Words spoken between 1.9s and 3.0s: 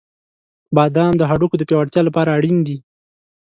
لپاره اړین دي.